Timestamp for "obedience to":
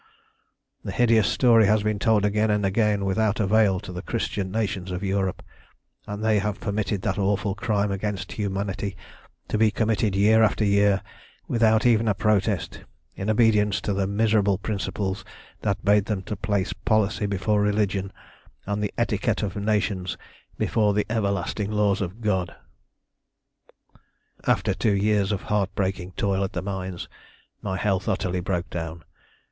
13.29-13.93